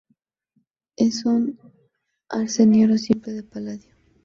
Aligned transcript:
Es 0.95 1.27
un 1.27 1.59
arseniuro 2.27 2.97
simple 2.97 3.33
de 3.33 3.43
paladio. 3.43 3.93